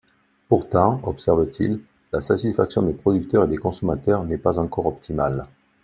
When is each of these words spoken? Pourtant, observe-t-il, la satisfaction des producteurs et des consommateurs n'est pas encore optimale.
Pourtant, 0.49 0.99
observe-t-il, 1.03 1.79
la 2.11 2.21
satisfaction 2.21 2.81
des 2.81 2.93
producteurs 2.93 3.43
et 3.43 3.47
des 3.47 3.59
consommateurs 3.59 4.23
n'est 4.23 4.39
pas 4.39 4.57
encore 4.57 4.87
optimale. 4.87 5.43